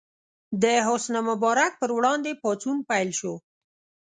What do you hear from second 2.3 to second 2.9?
پاڅون